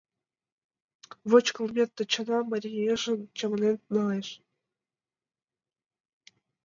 —Воч, 1.29 1.45
кылмет,— 1.55 1.89
Тачана 1.95 2.39
марийжым 2.51 3.19
чаманен 3.37 3.77
налеш. 3.93 4.27